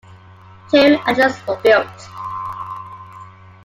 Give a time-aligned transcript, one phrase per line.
[0.71, 2.09] Two "Atlant"s were built.